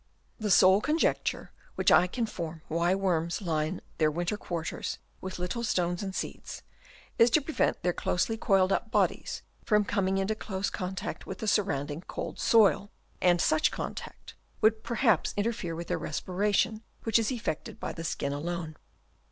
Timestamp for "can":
2.07-2.25